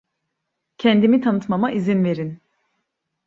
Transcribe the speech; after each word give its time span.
Kendimi 0.77 1.21
tanıtmama 1.21 1.71
izin 1.71 2.03
verin. 2.03 2.41